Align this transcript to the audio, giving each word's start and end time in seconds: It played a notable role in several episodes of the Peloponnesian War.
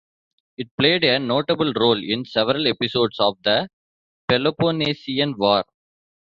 It 0.57 0.67
played 0.79 1.03
a 1.03 1.19
notable 1.19 1.73
role 1.73 2.03
in 2.03 2.25
several 2.25 2.65
episodes 2.65 3.19
of 3.19 3.37
the 3.43 3.69
Peloponnesian 4.27 5.35
War. 5.37 5.63